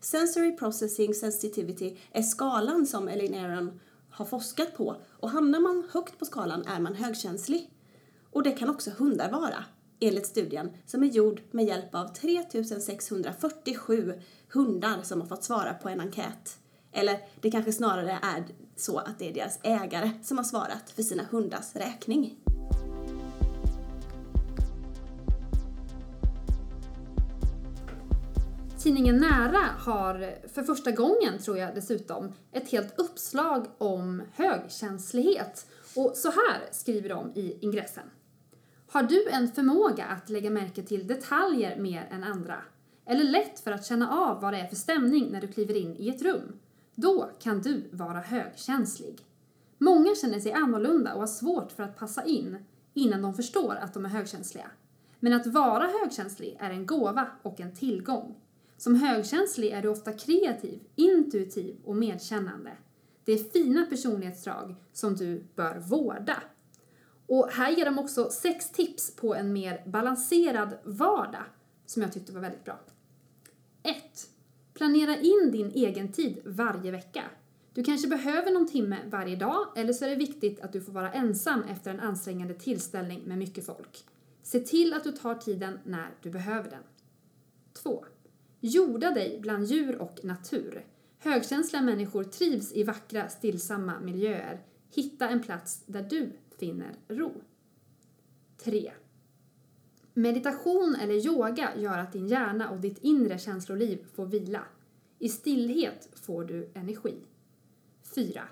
Sensory 0.00 0.56
Processing 0.56 1.14
Sensitivity 1.14 1.96
är 2.12 2.22
skalan 2.22 2.86
som 2.86 3.08
Elaine 3.08 3.44
Aron 3.44 3.80
har 4.14 4.24
forskat 4.24 4.76
på 4.76 4.96
och 5.10 5.30
hamnar 5.30 5.60
man 5.60 5.88
högt 5.92 6.18
på 6.18 6.24
skalan 6.24 6.66
är 6.66 6.80
man 6.80 6.94
högkänslig. 6.94 7.70
Och 8.30 8.42
det 8.42 8.52
kan 8.52 8.70
också 8.70 8.90
hundar 8.90 9.30
vara, 9.30 9.64
enligt 10.00 10.26
studien 10.26 10.70
som 10.86 11.02
är 11.02 11.06
gjord 11.06 11.40
med 11.50 11.64
hjälp 11.64 11.94
av 11.94 12.14
3647 12.14 14.20
hundar 14.52 15.02
som 15.02 15.20
har 15.20 15.28
fått 15.28 15.44
svara 15.44 15.74
på 15.74 15.88
en 15.88 16.00
enkät. 16.00 16.58
Eller 16.92 17.18
det 17.40 17.50
kanske 17.50 17.72
snarare 17.72 18.18
är 18.22 18.44
så 18.76 18.98
att 18.98 19.18
det 19.18 19.28
är 19.28 19.34
deras 19.34 19.58
ägare 19.62 20.10
som 20.22 20.36
har 20.36 20.44
svarat 20.44 20.90
för 20.90 21.02
sina 21.02 21.22
hundars 21.30 21.76
räkning. 21.76 22.36
Tidningen 28.84 29.16
Nära 29.16 29.64
har 29.78 30.34
för 30.48 30.62
första 30.62 30.90
gången, 30.90 31.38
tror 31.44 31.58
jag 31.58 31.74
dessutom, 31.74 32.32
ett 32.52 32.70
helt 32.70 32.98
uppslag 32.98 33.66
om 33.78 34.22
högkänslighet. 34.32 35.66
Och 35.96 36.12
så 36.16 36.28
här 36.28 36.72
skriver 36.72 37.08
de 37.08 37.32
i 37.34 37.58
ingressen. 37.60 38.02
Har 38.88 39.02
du 39.02 39.28
en 39.28 39.52
förmåga 39.52 40.04
att 40.04 40.30
lägga 40.30 40.50
märke 40.50 40.82
till 40.82 41.06
detaljer 41.06 41.78
mer 41.78 42.08
än 42.10 42.24
andra? 42.24 42.56
Eller 43.06 43.24
lätt 43.24 43.60
för 43.60 43.72
att 43.72 43.86
känna 43.86 44.10
av 44.10 44.40
vad 44.40 44.52
det 44.52 44.58
är 44.58 44.66
för 44.66 44.76
stämning 44.76 45.28
när 45.32 45.40
du 45.40 45.48
kliver 45.48 45.76
in 45.76 45.96
i 45.96 46.08
ett 46.08 46.22
rum? 46.22 46.52
Då 46.94 47.30
kan 47.42 47.62
du 47.62 47.88
vara 47.90 48.20
högkänslig. 48.20 49.20
Många 49.78 50.14
känner 50.14 50.40
sig 50.40 50.52
annorlunda 50.52 51.14
och 51.14 51.20
har 51.20 51.26
svårt 51.26 51.72
för 51.72 51.82
att 51.82 51.98
passa 51.98 52.24
in 52.24 52.56
innan 52.94 53.22
de 53.22 53.34
förstår 53.34 53.74
att 53.74 53.94
de 53.94 54.04
är 54.04 54.08
högkänsliga. 54.08 54.70
Men 55.20 55.32
att 55.32 55.46
vara 55.46 55.90
högkänslig 56.00 56.56
är 56.60 56.70
en 56.70 56.86
gåva 56.86 57.26
och 57.42 57.60
en 57.60 57.74
tillgång. 57.74 58.34
Som 58.76 58.94
högkänslig 58.94 59.70
är 59.70 59.82
du 59.82 59.88
ofta 59.88 60.12
kreativ, 60.12 60.80
intuitiv 60.94 61.76
och 61.84 61.96
medkännande. 61.96 62.76
Det 63.24 63.32
är 63.32 63.38
fina 63.38 63.86
personlighetsdrag 63.86 64.74
som 64.92 65.16
du 65.16 65.44
bör 65.54 65.78
vårda. 65.78 66.42
Och 67.26 67.48
här 67.50 67.70
ger 67.70 67.84
de 67.84 67.98
också 67.98 68.30
sex 68.30 68.70
tips 68.70 69.16
på 69.16 69.34
en 69.34 69.52
mer 69.52 69.82
balanserad 69.86 70.78
vardag 70.84 71.44
som 71.86 72.02
jag 72.02 72.12
tyckte 72.12 72.32
var 72.32 72.40
väldigt 72.40 72.64
bra. 72.64 72.80
1. 73.82 73.94
Planera 74.74 75.16
in 75.16 75.50
din 75.52 75.70
egen 75.70 76.12
tid 76.12 76.38
varje 76.44 76.90
vecka. 76.90 77.24
Du 77.74 77.84
kanske 77.84 78.08
behöver 78.08 78.52
någon 78.52 78.68
timme 78.68 78.98
varje 79.10 79.36
dag 79.36 79.66
eller 79.76 79.92
så 79.92 80.04
är 80.04 80.08
det 80.08 80.16
viktigt 80.16 80.60
att 80.60 80.72
du 80.72 80.80
får 80.80 80.92
vara 80.92 81.12
ensam 81.12 81.62
efter 81.62 81.90
en 81.90 82.00
ansträngande 82.00 82.54
tillställning 82.54 83.22
med 83.24 83.38
mycket 83.38 83.66
folk. 83.66 84.04
Se 84.42 84.60
till 84.60 84.94
att 84.94 85.04
du 85.04 85.12
tar 85.12 85.34
tiden 85.34 85.78
när 85.84 86.10
du 86.22 86.30
behöver 86.30 86.70
den. 86.70 86.82
2. 87.72 88.04
Jorda 88.66 89.10
dig 89.10 89.38
bland 89.40 89.64
djur 89.64 89.96
och 89.96 90.24
natur. 90.24 90.84
Högkänsliga 91.18 91.82
människor 91.82 92.24
trivs 92.24 92.72
i 92.72 92.82
vackra, 92.82 93.28
stillsamma 93.28 94.00
miljöer. 94.00 94.62
Hitta 94.90 95.28
en 95.28 95.42
plats 95.42 95.82
där 95.86 96.02
du 96.02 96.32
finner 96.58 96.96
ro. 97.08 97.32
3. 98.58 98.92
Meditation 100.14 100.96
eller 101.00 101.14
yoga 101.26 101.70
gör 101.76 101.98
att 101.98 102.12
din 102.12 102.28
hjärna 102.28 102.70
och 102.70 102.80
ditt 102.80 102.98
inre 102.98 103.38
känsloliv 103.38 104.06
får 104.14 104.26
vila. 104.26 104.62
I 105.18 105.28
stillhet 105.28 106.08
får 106.14 106.44
du 106.44 106.70
energi. 106.74 107.14
4. 108.14 108.42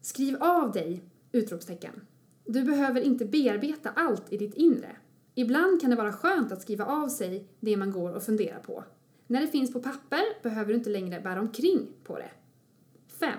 Skriv 0.00 0.36
av 0.42 0.72
dig! 0.72 1.02
Utropstecken. 1.32 2.06
Du 2.44 2.64
behöver 2.64 3.00
inte 3.00 3.24
bearbeta 3.24 3.90
allt 3.90 4.32
i 4.32 4.36
ditt 4.36 4.54
inre. 4.54 4.96
Ibland 5.34 5.80
kan 5.80 5.90
det 5.90 5.96
vara 5.96 6.12
skönt 6.12 6.52
att 6.52 6.62
skriva 6.62 6.84
av 6.84 7.08
sig 7.08 7.48
det 7.60 7.76
man 7.76 7.90
går 7.90 8.12
och 8.12 8.22
funderar 8.22 8.58
på. 8.58 8.84
När 9.26 9.40
det 9.40 9.46
finns 9.46 9.72
på 9.72 9.80
papper 9.80 10.42
behöver 10.42 10.72
du 10.72 10.78
inte 10.78 10.90
längre 10.90 11.20
bära 11.20 11.40
omkring 11.40 11.88
på 12.04 12.18
det. 12.18 12.30
5. 13.20 13.38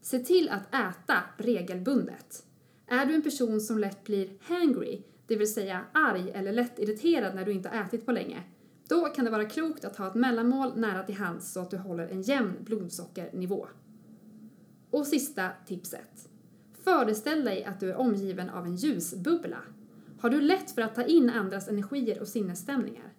Se 0.00 0.18
till 0.18 0.48
att 0.48 0.74
äta 0.74 1.22
regelbundet. 1.36 2.44
Är 2.86 3.06
du 3.06 3.14
en 3.14 3.22
person 3.22 3.60
som 3.60 3.78
lätt 3.78 4.04
blir 4.04 4.30
hangry, 4.40 5.02
det 5.26 5.36
vill 5.36 5.52
säga 5.52 5.84
arg 5.92 6.30
eller 6.30 6.52
lätt 6.52 6.78
irriterad 6.78 7.34
när 7.34 7.44
du 7.44 7.52
inte 7.52 7.68
har 7.68 7.84
ätit 7.84 8.06
på 8.06 8.12
länge, 8.12 8.42
då 8.88 9.04
kan 9.04 9.24
det 9.24 9.30
vara 9.30 9.44
klokt 9.44 9.84
att 9.84 9.96
ha 9.96 10.08
ett 10.08 10.14
mellanmål 10.14 10.72
nära 10.76 11.02
till 11.02 11.14
hands 11.14 11.52
så 11.52 11.60
att 11.60 11.70
du 11.70 11.76
håller 11.76 12.08
en 12.08 12.22
jämn 12.22 12.56
blodsockernivå. 12.60 13.68
Och 14.90 15.06
sista 15.06 15.48
tipset. 15.66 16.28
Föreställ 16.84 17.44
dig 17.44 17.64
att 17.64 17.80
du 17.80 17.90
är 17.90 17.96
omgiven 17.96 18.50
av 18.50 18.66
en 18.66 18.76
ljusbubbla. 18.76 19.58
Har 20.20 20.30
du 20.30 20.40
lätt 20.40 20.70
för 20.70 20.82
att 20.82 20.94
ta 20.94 21.02
in 21.02 21.30
andras 21.30 21.68
energier 21.68 22.20
och 22.20 22.28
sinnesstämningar? 22.28 23.09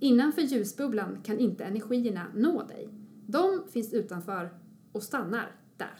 Innanför 0.00 0.42
ljusbubblan 0.42 1.18
kan 1.24 1.38
inte 1.38 1.64
energierna 1.64 2.26
nå 2.34 2.62
dig. 2.62 2.88
De 3.26 3.62
finns 3.72 3.92
utanför 3.92 4.58
och 4.92 5.02
stannar 5.02 5.56
där. 5.76 5.98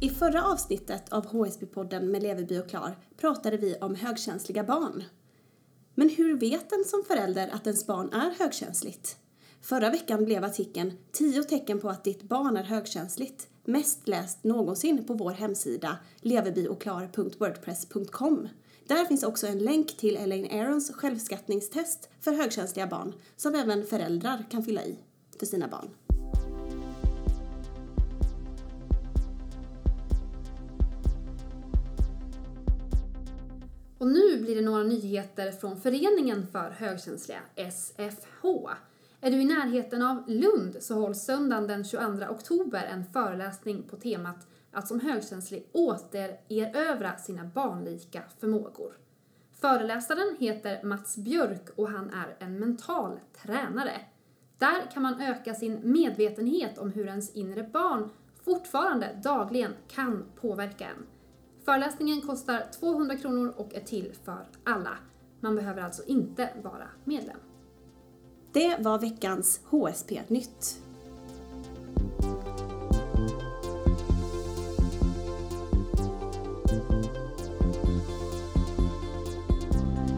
I 0.00 0.08
förra 0.08 0.44
avsnittet 0.44 1.12
av 1.12 1.26
HSB-podden 1.26 2.10
med 2.10 2.22
Leverby 2.22 2.58
och 2.58 2.68
Klar 2.68 2.96
pratade 3.16 3.56
vi 3.56 3.76
om 3.80 3.94
högkänsliga 3.94 4.64
barn. 4.64 5.04
Men 5.94 6.08
hur 6.08 6.38
vet 6.38 6.72
en 6.72 6.84
som 6.86 7.04
förälder 7.06 7.48
att 7.52 7.66
ens 7.66 7.86
barn 7.86 8.12
är 8.12 8.30
högkänsligt? 8.38 9.23
Förra 9.64 9.90
veckan 9.90 10.24
blev 10.24 10.44
artikeln 10.44 10.92
10 11.12 11.42
tecken 11.42 11.80
på 11.80 11.88
att 11.88 12.04
ditt 12.04 12.22
barn 12.22 12.56
är 12.56 12.62
högkänsligt 12.62 13.48
mest 13.64 14.08
läst 14.08 14.44
någonsin 14.44 15.04
på 15.04 15.14
vår 15.14 15.30
hemsida 15.30 15.98
leverbyochklar.wordpress.com. 16.20 18.48
Där 18.86 19.04
finns 19.04 19.22
också 19.22 19.46
en 19.46 19.58
länk 19.58 19.96
till 19.96 20.16
Elaine 20.16 20.60
Arons 20.60 20.92
självskattningstest 20.94 22.08
för 22.20 22.32
högkänsliga 22.32 22.86
barn 22.86 23.12
som 23.36 23.54
även 23.54 23.86
föräldrar 23.86 24.44
kan 24.50 24.62
fylla 24.62 24.84
i 24.84 24.98
för 25.38 25.46
sina 25.46 25.68
barn. 25.68 25.90
Och 33.98 34.06
nu 34.06 34.42
blir 34.42 34.56
det 34.56 34.62
några 34.62 34.82
nyheter 34.82 35.52
från 35.52 35.80
Föreningen 35.80 36.46
för 36.52 36.70
högkänsliga, 36.70 37.40
SFH. 37.56 38.44
Är 39.24 39.30
du 39.30 39.42
i 39.42 39.44
närheten 39.44 40.02
av 40.02 40.22
Lund 40.26 40.76
så 40.80 40.94
hålls 40.94 41.24
söndagen 41.24 41.66
den 41.66 41.84
22 41.84 42.24
oktober 42.30 42.84
en 42.84 43.04
föreläsning 43.04 43.82
på 43.82 43.96
temat 43.96 44.46
att 44.72 44.88
som 44.88 45.00
högkänslig 45.00 45.68
återerövra 45.72 47.16
sina 47.16 47.44
barnlika 47.44 48.22
förmågor. 48.38 48.92
Föreläsaren 49.60 50.36
heter 50.38 50.82
Mats 50.82 51.16
Björk 51.16 51.70
och 51.76 51.88
han 51.88 52.10
är 52.10 52.36
en 52.38 52.58
mental 52.58 53.20
tränare. 53.42 54.00
Där 54.58 54.90
kan 54.92 55.02
man 55.02 55.20
öka 55.20 55.54
sin 55.54 55.80
medvetenhet 55.82 56.78
om 56.78 56.92
hur 56.92 57.06
ens 57.06 57.34
inre 57.34 57.62
barn 57.62 58.10
fortfarande 58.44 59.20
dagligen 59.22 59.72
kan 59.88 60.24
påverka 60.40 60.84
en. 60.84 61.06
Föreläsningen 61.64 62.20
kostar 62.20 62.66
200 62.80 63.16
kronor 63.16 63.54
och 63.56 63.74
är 63.74 63.80
till 63.80 64.12
för 64.24 64.46
alla. 64.64 64.98
Man 65.40 65.56
behöver 65.56 65.82
alltså 65.82 66.02
inte 66.06 66.48
vara 66.62 66.88
medlem. 67.04 67.38
Det 68.54 68.76
var 68.78 68.98
veckans 68.98 69.60
HSP-nytt. 69.64 70.78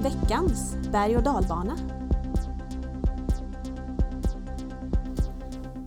Veckans 0.02 0.76
berg 0.92 1.16
och 1.16 1.22
dalbana. 1.22 1.76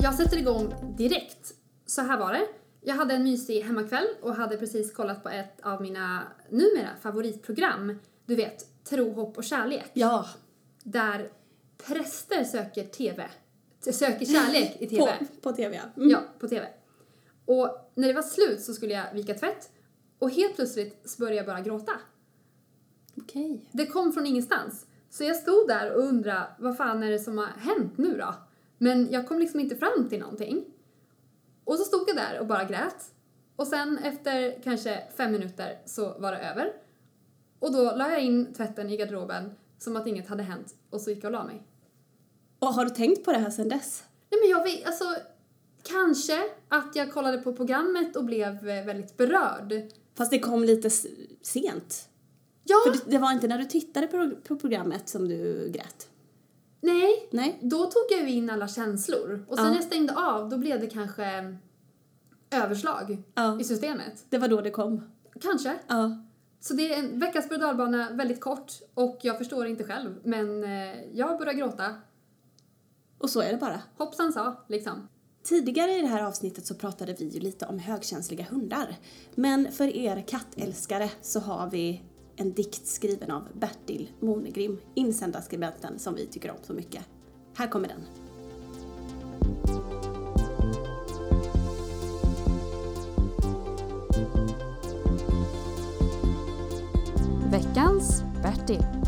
Jag 0.01 0.13
sätter 0.15 0.37
igång 0.37 0.73
direkt. 0.97 1.53
Så 1.85 2.01
här 2.01 2.19
var 2.19 2.33
det. 2.33 2.47
Jag 2.81 2.95
hade 2.95 3.13
en 3.13 3.23
mysig 3.23 3.61
hemmakväll 3.61 4.07
och 4.21 4.35
hade 4.35 4.57
precis 4.57 4.93
kollat 4.93 5.23
på 5.23 5.29
ett 5.29 5.61
av 5.63 5.81
mina 5.81 6.23
numera 6.49 6.89
favoritprogram. 7.01 7.99
Du 8.25 8.35
vet, 8.35 8.83
Tro, 8.83 9.13
hopp 9.13 9.37
och 9.37 9.43
kärlek. 9.43 9.91
Ja, 9.93 10.25
Där 10.83 11.29
präster 11.87 12.43
söker 12.43 12.83
TV. 12.83 13.29
Söker 13.79 14.25
kärlek 14.25 14.77
i 14.79 14.87
TV. 14.87 15.17
på, 15.19 15.25
på 15.41 15.51
tv 15.55 15.75
ja. 15.75 16.01
Mm. 16.01 16.09
Ja, 16.09 16.19
på 16.39 16.47
TV. 16.47 16.67
Och 17.45 17.91
när 17.95 18.07
det 18.07 18.13
var 18.13 18.21
slut 18.21 18.61
så 18.61 18.73
skulle 18.73 18.93
jag 18.93 19.13
vika 19.13 19.33
tvätt 19.33 19.71
och 20.19 20.29
helt 20.29 20.55
plötsligt 20.55 21.09
så 21.09 21.19
började 21.19 21.37
jag 21.37 21.45
bara 21.45 21.61
gråta. 21.61 21.91
Okej. 23.17 23.65
Det 23.71 23.85
kom 23.85 24.13
från 24.13 24.25
ingenstans. 24.25 24.85
Så 25.09 25.23
jag 25.23 25.35
stod 25.35 25.67
där 25.67 25.93
och 25.93 26.03
undrade 26.03 26.47
vad 26.59 26.77
fan 26.77 27.03
är 27.03 27.11
det 27.11 27.19
som 27.19 27.37
har 27.37 27.45
hänt 27.45 27.97
nu 27.97 28.17
då? 28.17 28.35
Men 28.77 29.11
jag 29.11 29.27
kom 29.27 29.39
liksom 29.39 29.59
inte 29.59 29.75
fram 29.75 30.09
till 30.09 30.19
någonting. 30.19 30.65
Och 31.63 31.77
så 31.77 31.83
stod 31.83 32.03
jag 32.07 32.15
där 32.15 32.39
och 32.39 32.47
bara 32.47 32.63
grät. 32.63 33.13
Och 33.55 33.67
sen 33.67 33.97
efter 33.97 34.61
kanske 34.63 35.03
fem 35.17 35.31
minuter 35.31 35.81
så 35.85 36.19
var 36.19 36.31
det 36.31 36.37
över. 36.37 36.73
Och 37.59 37.73
då 37.73 37.83
la 37.83 38.09
jag 38.09 38.21
in 38.23 38.53
tvätten 38.53 38.89
i 38.89 38.97
garderoben 38.97 39.51
som 39.77 39.95
att 39.95 40.07
inget 40.07 40.27
hade 40.27 40.43
hänt 40.43 40.75
och 40.89 41.01
så 41.01 41.09
gick 41.09 41.23
jag 41.23 41.25
och 41.25 41.39
la 41.39 41.43
mig. 41.43 41.63
Och 42.59 42.67
har 42.67 42.85
du 42.85 42.89
tänkt 42.91 43.25
på 43.25 43.31
det 43.31 43.37
här 43.37 43.49
sedan 43.49 43.69
dess? 43.69 44.03
Nej 44.31 44.39
men 44.41 44.49
jag 44.49 44.63
vet, 44.63 44.85
alltså 44.87 45.05
kanske 45.83 46.43
att 46.69 46.95
jag 46.95 47.13
kollade 47.13 47.37
på 47.37 47.53
programmet 47.53 48.15
och 48.15 48.25
blev 48.25 48.69
eh, 48.69 48.85
väldigt 48.85 49.17
berörd. 49.17 49.73
Fast 50.17 50.31
det 50.31 50.39
kom 50.39 50.63
lite 50.63 50.89
sent. 51.41 52.09
Ja, 52.63 52.75
För 52.85 52.91
det, 52.91 53.11
det 53.11 53.17
var 53.17 53.31
inte 53.31 53.47
när 53.47 53.57
du 53.57 53.65
tittade 53.65 54.07
på, 54.07 54.31
på 54.47 54.55
programmet 54.55 55.09
som 55.09 55.27
du 55.27 55.69
grät? 55.71 56.05
nej, 56.81 57.27
Nej? 57.31 57.59
då 57.61 57.77
tog 57.85 58.03
jag 58.09 58.21
ju 58.29 58.29
in 58.35 58.49
alla 58.49 58.67
känslor. 58.67 59.45
Och 59.47 59.55
sen 59.55 59.65
Ja. 59.65 59.71
när 59.71 59.77
jag 59.77 59.85
stängde 59.85 60.15
av, 60.15 60.49
då 60.49 60.57
blev 60.57 60.79
det 60.79 60.87
kanske 60.87 61.57
överslag 62.51 63.17
Ja. 63.33 63.59
i 63.59 63.63
systemet. 63.63 64.25
Det 64.29 64.37
var 64.37 64.47
då 64.47 64.61
det 64.61 64.69
kom? 64.71 65.01
Kanske. 65.41 65.75
Ja. 65.87 66.17
Så 66.59 66.73
det 66.73 66.93
är 66.93 66.99
en 66.99 67.19
veckans 67.19 67.49
berg 67.49 68.15
väldigt 68.15 68.41
kort 68.41 68.71
och 68.93 69.19
jag 69.21 69.37
förstår 69.37 69.67
inte 69.67 69.83
själv. 69.83 70.15
Men 70.23 70.63
eh, 70.63 71.03
jag 71.13 71.39
börjar 71.39 71.53
gråta. 71.53 71.95
Och 73.19 73.29
så 73.29 73.41
är 73.41 73.51
det 73.51 73.57
bara. 73.57 73.81
Hoppsan 73.97 74.33
sa, 74.33 74.65
liksom. 74.67 75.07
Tidigare 75.43 75.91
i 75.91 76.01
det 76.01 76.07
här 76.07 76.23
avsnittet 76.23 76.65
så 76.65 76.75
pratade 76.75 77.15
vi 77.19 77.25
ju 77.25 77.39
lite 77.39 77.65
om 77.65 77.79
högkänsliga 77.79 78.43
hundar. 78.49 78.95
Men 79.35 79.71
för 79.71 79.95
er 79.95 80.23
kattälskare 80.27 81.11
så 81.21 81.39
har 81.39 81.69
vi 81.69 82.03
en 82.35 82.53
dikt 82.53 82.87
skriven 82.87 83.31
av 83.31 83.47
Bertil 83.53 84.11
Monegrim, 84.19 84.77
insändarskribenten 84.95 85.99
som 85.99 86.15
vi 86.15 86.25
tycker 86.25 86.51
om 86.51 86.57
så 86.63 86.73
mycket. 86.73 87.05
Här 87.55 87.67
kommer 87.67 87.87
den. 87.87 88.05
Veckans 97.51 98.23
Bertil. 98.43 98.98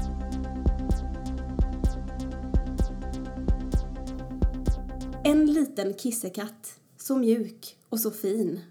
En 5.23 5.45
liten 5.45 5.93
kissekatt, 5.93 6.79
så 6.97 7.17
mjuk 7.17 7.77
och 7.89 7.99
så 7.99 8.11
fin. 8.11 8.61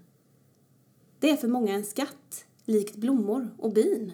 Det 1.19 1.29
är 1.29 1.37
för 1.37 1.47
många 1.47 1.73
en 1.73 1.83
skatt, 1.83 2.45
likt 2.65 2.95
blommor 2.95 3.55
och 3.57 3.73
bin. 3.73 4.13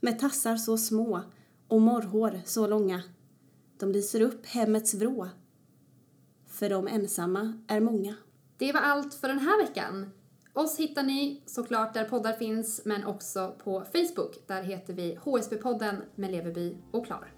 Med 0.00 0.18
tassar 0.18 0.56
så 0.56 0.78
små 0.78 1.20
och 1.68 1.80
morrhår 1.80 2.40
så 2.44 2.66
långa. 2.66 3.02
De 3.78 3.92
lyser 3.92 4.20
upp 4.20 4.46
hemmets 4.46 4.94
vrå. 4.94 5.28
För 6.46 6.70
de 6.70 6.88
ensamma 6.88 7.64
är 7.68 7.80
många. 7.80 8.14
Det 8.56 8.72
var 8.72 8.80
allt 8.80 9.14
för 9.14 9.28
den 9.28 9.38
här 9.38 9.66
veckan. 9.66 10.10
Oss 10.52 10.78
hittar 10.78 11.02
ni 11.02 11.42
såklart 11.46 11.94
där 11.94 12.04
poddar 12.04 12.32
finns, 12.32 12.82
men 12.84 13.04
också 13.04 13.54
på 13.64 13.84
Facebook. 13.92 14.46
Där 14.46 14.62
heter 14.62 14.94
vi 14.94 15.18
HSB-podden 15.24 15.96
med 16.14 16.30
Leverby 16.30 16.76
och 16.90 17.06
Klar. 17.06 17.34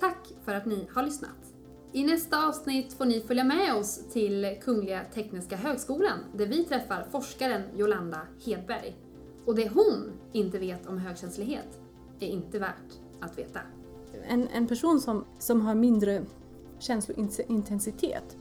Tack 0.00 0.32
för 0.44 0.54
att 0.54 0.66
ni 0.66 0.88
har 0.92 1.02
lyssnat. 1.02 1.55
I 1.96 2.04
nästa 2.04 2.48
avsnitt 2.48 2.92
får 2.92 3.04
ni 3.04 3.20
följa 3.20 3.44
med 3.44 3.74
oss 3.74 4.00
till 4.12 4.56
Kungliga 4.62 5.00
Tekniska 5.14 5.56
Högskolan 5.56 6.18
där 6.34 6.46
vi 6.46 6.64
träffar 6.64 7.06
forskaren 7.12 7.62
Jolanda 7.76 8.20
Hedberg. 8.44 8.96
Och 9.44 9.54
det 9.54 9.68
hon 9.68 10.12
inte 10.32 10.58
vet 10.58 10.86
om 10.86 10.98
högkänslighet 10.98 11.80
är 12.20 12.26
inte 12.26 12.58
värt 12.58 13.00
att 13.20 13.38
veta. 13.38 13.60
En, 14.26 14.48
en 14.48 14.66
person 14.66 15.00
som, 15.00 15.24
som 15.38 15.60
har 15.60 15.74
mindre 15.74 16.24
känslointensitet, 16.78 18.36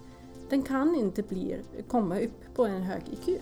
den 0.49 0.63
kan 0.63 0.95
inte 0.95 1.23
bli, 1.23 1.61
komma 1.87 2.19
upp 2.19 2.55
på 2.55 2.65
en 2.65 2.81
hög 2.81 3.01
IQ. 3.11 3.41